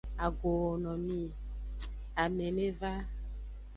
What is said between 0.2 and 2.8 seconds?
Agooo no mi; ame ne